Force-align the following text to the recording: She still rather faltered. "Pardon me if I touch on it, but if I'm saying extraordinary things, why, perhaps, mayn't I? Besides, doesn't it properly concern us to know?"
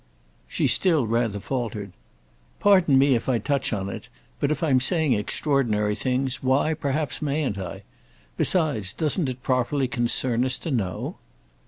She 0.47 0.65
still 0.65 1.05
rather 1.05 1.39
faltered. 1.39 1.91
"Pardon 2.59 2.97
me 2.97 3.13
if 3.13 3.29
I 3.29 3.37
touch 3.37 3.71
on 3.71 3.87
it, 3.87 4.09
but 4.39 4.49
if 4.49 4.63
I'm 4.63 4.79
saying 4.79 5.13
extraordinary 5.13 5.93
things, 5.93 6.41
why, 6.41 6.73
perhaps, 6.73 7.21
mayn't 7.21 7.59
I? 7.59 7.83
Besides, 8.35 8.93
doesn't 8.93 9.29
it 9.29 9.43
properly 9.43 9.87
concern 9.87 10.43
us 10.43 10.57
to 10.57 10.71
know?" 10.71 11.17